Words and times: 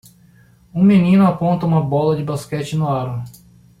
Um 0.73 0.83
menino 0.83 1.27
aponta 1.27 1.67
uma 1.67 1.79
bola 1.79 2.15
de 2.17 2.23
basquete 2.23 2.75
no 2.75 2.89
aro. 2.89 3.23